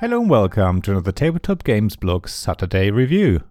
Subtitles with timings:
[0.00, 3.42] Hello and welcome to another Tabletop Games Blog Saturday review.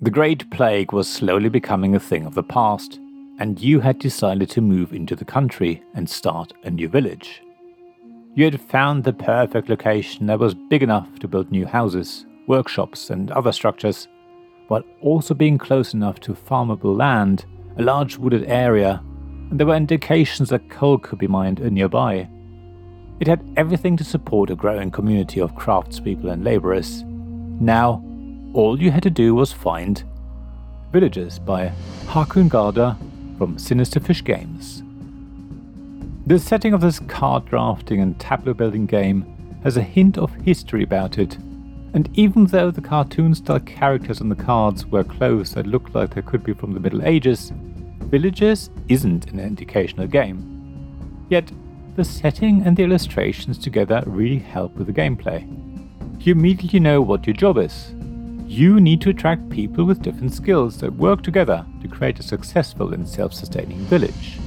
[0.00, 2.98] The Great Plague was slowly becoming a thing of the past,
[3.38, 7.42] and you had decided to move into the country and start a new village.
[8.34, 13.10] You had found the perfect location that was big enough to build new houses, workshops,
[13.10, 14.08] and other structures,
[14.68, 17.44] while also being close enough to farmable land,
[17.76, 19.02] a large wooded area,
[19.50, 22.30] and there were indications that coal could be mined nearby.
[23.24, 27.04] It had everything to support a growing community of craftspeople and labourers.
[27.58, 28.04] Now,
[28.52, 30.04] all you had to do was find
[30.92, 31.72] Villagers by
[32.06, 32.94] Haakon Gaarder
[33.38, 34.82] from Sinister Fish Games.
[36.26, 39.24] The setting of this card drafting and tableau building game
[39.62, 41.38] has a hint of history about it,
[41.94, 46.14] and even though the cartoon style characters on the cards wear clothes that look like
[46.14, 47.54] they could be from the Middle Ages,
[48.00, 50.50] Villagers isn't an educational game.
[51.30, 51.50] Yet,
[51.96, 55.46] the setting and the illustrations together really help with the gameplay.
[56.24, 57.94] You immediately know what your job is.
[58.46, 62.94] You need to attract people with different skills that work together to create a successful
[62.94, 64.38] and self sustaining village.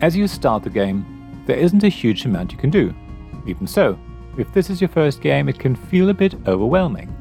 [0.00, 2.94] As you start the game, there isn't a huge amount you can do.
[3.46, 3.98] Even so,
[4.36, 7.12] if this is your first game, it can feel a bit overwhelming.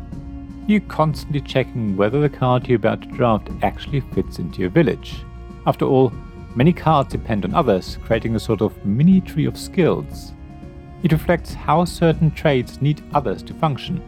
[0.67, 5.23] You're constantly checking whether the card you're about to draft actually fits into your village.
[5.67, 6.11] After all,
[6.55, 10.33] many cards depend on others, creating a sort of mini tree of skills.
[11.03, 14.01] It reflects how certain trades need others to function.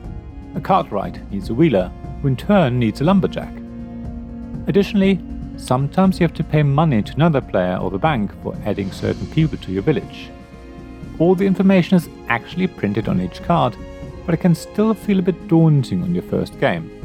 [0.55, 3.53] A cartwright needs a wheeler, who in turn needs a lumberjack.
[4.67, 5.19] Additionally,
[5.57, 9.27] sometimes you have to pay money to another player or the bank for adding certain
[9.27, 10.29] people to your village.
[11.19, 13.75] All the information is actually printed on each card,
[14.25, 16.96] but it can still feel a bit daunting on your first game.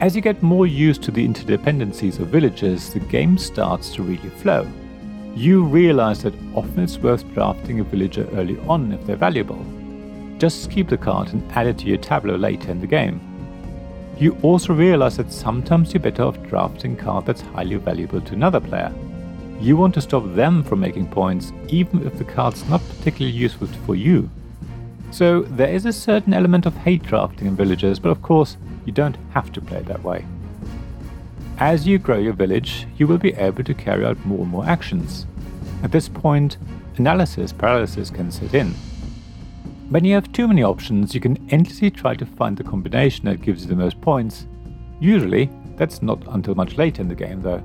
[0.00, 4.28] As you get more used to the interdependencies of villages, the game starts to really
[4.28, 4.64] flow.
[5.34, 9.58] You realize that often it's worth drafting a villager early on if they're valuable.
[10.38, 13.20] Just keep the card and add it to your tableau later in the game.
[14.16, 18.34] You also realize that sometimes you're better off drafting a card that's highly valuable to
[18.34, 18.94] another player.
[19.60, 23.66] You want to stop them from making points even if the card's not particularly useful
[23.84, 24.30] for you.
[25.10, 28.92] So there is a certain element of hate drafting in villages, but of course, you
[28.92, 30.24] don't have to play it that way.
[31.58, 34.64] As you grow your village, you will be able to carry out more and more
[34.64, 35.26] actions.
[35.82, 36.56] At this point,
[36.96, 38.74] analysis paralysis can set in.
[39.90, 43.40] When you have too many options, you can endlessly try to find the combination that
[43.40, 44.46] gives you the most points.
[45.00, 47.62] Usually, that's not until much later in the game, though.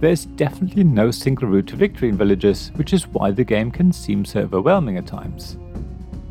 [0.00, 3.70] There is definitely no single route to victory in villages, which is why the game
[3.70, 5.56] can seem so overwhelming at times.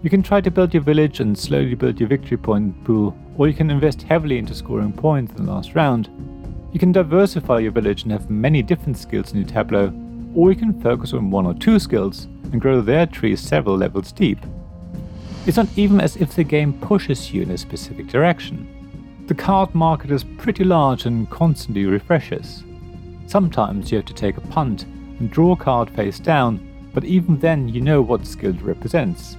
[0.07, 3.49] You can try to build your village and slowly build your victory point pool, or
[3.49, 6.07] you can invest heavily into scoring points in the last round.
[6.71, 9.91] You can diversify your village and have many different skills in your tableau,
[10.33, 14.13] or you can focus on one or two skills and grow their trees several levels
[14.13, 14.39] deep.
[15.45, 19.25] It's not even as if the game pushes you in a specific direction.
[19.27, 22.63] The card market is pretty large and constantly refreshes.
[23.25, 24.85] Sometimes you have to take a punt
[25.19, 29.35] and draw a card face down, but even then you know what skill it represents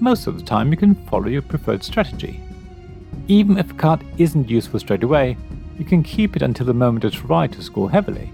[0.00, 2.40] most of the time you can follow your preferred strategy.
[3.28, 5.36] Even if a card isn't useful straight away,
[5.78, 8.30] you can keep it until the moment it's right to score heavily.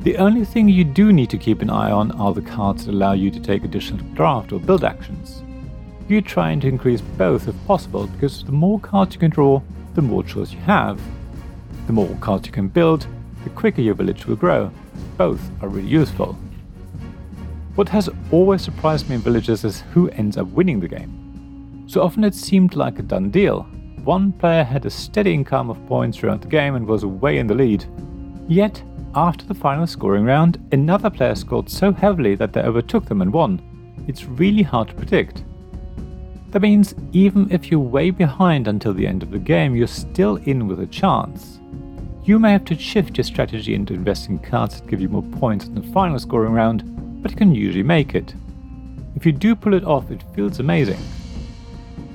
[0.00, 2.92] The only thing you do need to keep an eye on are the cards that
[2.92, 5.42] allow you to take additional draft or build actions.
[6.08, 9.60] You're trying to increase both if possible because the more cards you can draw,
[9.94, 11.00] the more choice you have.
[11.88, 13.06] The more cards you can build,
[13.42, 14.70] the quicker your village will grow.
[15.16, 16.38] Both are really useful.
[17.76, 21.84] What has always surprised me in villages is who ends up winning the game.
[21.86, 23.64] So often it seemed like a done deal.
[24.02, 27.46] One player had a steady income of points throughout the game and was way in
[27.46, 27.84] the lead.
[28.48, 28.82] Yet,
[29.14, 33.30] after the final scoring round, another player scored so heavily that they overtook them and
[33.30, 33.60] won.
[34.08, 35.44] It's really hard to predict.
[36.52, 40.36] That means even if you're way behind until the end of the game, you're still
[40.36, 41.60] in with a chance.
[42.24, 45.66] You may have to shift your strategy into investing cards that give you more points
[45.66, 46.95] in the final scoring round,
[47.26, 48.34] but can usually make it.
[49.16, 51.00] If you do pull it off, it feels amazing.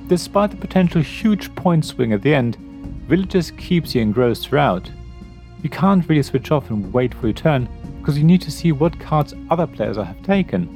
[0.08, 2.56] Despite the potential huge point swing at the end,
[3.08, 4.90] Villagers keeps you engrossed throughout.
[5.62, 7.68] You can't really switch off and wait for your turn
[7.98, 10.66] because you need to see what cards other players have taken.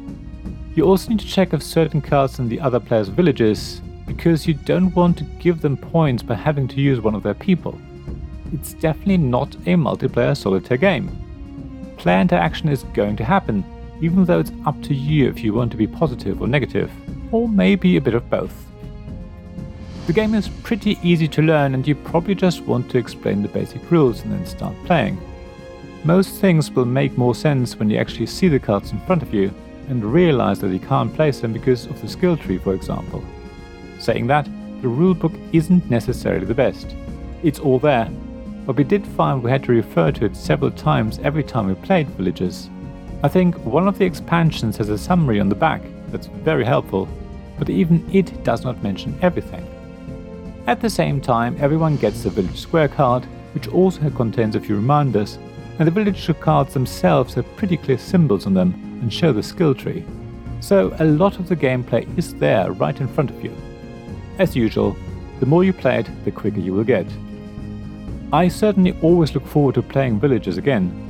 [0.74, 4.52] You also need to check if certain cards in the other players' villages because you
[4.52, 7.78] don't want to give them points by having to use one of their people.
[8.52, 11.08] It's definitely not a multiplayer solitaire game.
[11.96, 13.64] Player interaction is going to happen,
[14.00, 16.90] even though it's up to you if you want to be positive or negative,
[17.32, 18.54] or maybe a bit of both.
[20.06, 23.48] The game is pretty easy to learn, and you probably just want to explain the
[23.48, 25.20] basic rules and then start playing.
[26.04, 29.34] Most things will make more sense when you actually see the cards in front of
[29.34, 29.52] you,
[29.88, 33.24] and realize that you can't place them because of the skill tree, for example.
[33.98, 34.44] Saying that,
[34.82, 36.94] the rulebook isn't necessarily the best.
[37.42, 38.08] It's all there,
[38.66, 41.74] but we did find we had to refer to it several times every time we
[41.74, 42.68] played Villagers.
[43.22, 47.08] I think one of the expansions has a summary on the back that's very helpful,
[47.58, 49.66] but even it does not mention everything.
[50.66, 53.24] At the same time, everyone gets the Village Square card,
[53.54, 55.38] which also contains a few reminders,
[55.78, 59.74] and the villager cards themselves have pretty clear symbols on them and show the skill
[59.74, 60.04] tree.
[60.60, 63.54] So a lot of the gameplay is there right in front of you.
[64.38, 64.96] As usual,
[65.40, 67.06] the more you play it, the quicker you will get.
[68.32, 71.05] I certainly always look forward to playing villagers again.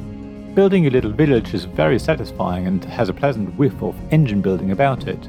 [0.56, 4.70] Building your little village is very satisfying and has a pleasant whiff of engine building
[4.70, 5.28] about it.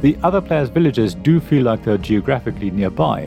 [0.00, 3.26] The other players' villages do feel like they're geographically nearby.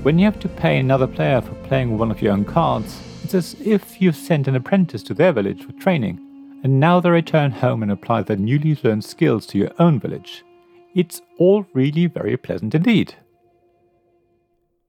[0.00, 3.34] When you have to pay another player for playing one of your own cards, it's
[3.34, 7.50] as if you've sent an apprentice to their village for training, and now they return
[7.50, 10.42] home and apply their newly learned skills to your own village.
[10.94, 13.14] It's all really very pleasant indeed.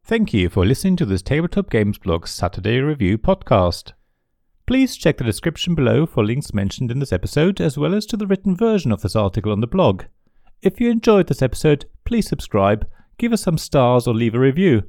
[0.06, 3.92] Thank you for listening to this Tabletop Games Blog Saturday Review podcast.
[4.68, 8.18] Please check the description below for links mentioned in this episode, as well as to
[8.18, 10.04] the written version of this article on the blog.
[10.62, 12.86] If you enjoyed this episode, please subscribe,
[13.18, 14.84] give us some stars, or leave a review.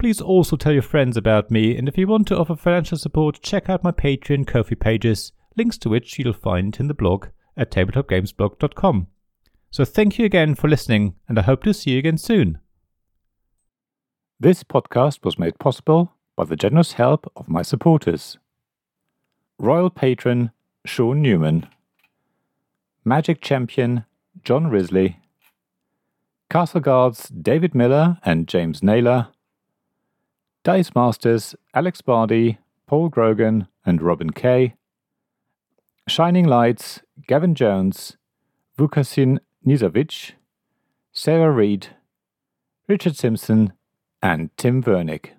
[0.00, 3.40] Please also tell your friends about me, and if you want to offer financial support,
[3.40, 7.26] check out my Patreon Ko-fi pages, links to which you'll find in the blog
[7.56, 9.06] at tabletopgamesblog.com.
[9.70, 12.58] So thank you again for listening, and I hope to see you again soon.
[14.40, 18.38] This podcast was made possible by the generous help of my supporters.
[19.62, 20.50] Royal Patron
[20.84, 21.68] Sean Newman,
[23.04, 24.04] Magic Champion
[24.42, 25.18] John Risley,
[26.50, 29.28] Castle Guards David Miller and James Naylor,
[30.64, 34.74] Dice Masters Alex Bardi, Paul Grogan, and Robin Kay.
[36.08, 38.16] Shining Lights Gavin Jones,
[38.76, 40.32] Vukasin Nizovic,
[41.12, 41.86] Sarah Reed,
[42.88, 43.74] Richard Simpson,
[44.20, 45.34] and Tim Vernick.